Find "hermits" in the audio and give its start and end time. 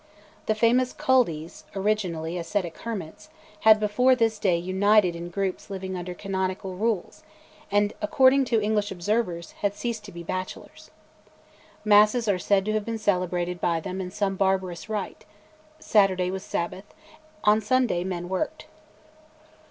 2.79-3.29